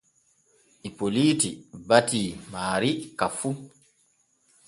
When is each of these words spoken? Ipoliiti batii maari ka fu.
Ipoliiti 0.89 1.49
batii 1.91 2.25
maari 2.55 2.91
ka 3.19 3.27
fu. 3.37 3.49